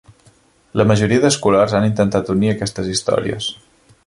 [0.79, 3.55] La majoria d"escolars han intentat unir aquestes històries.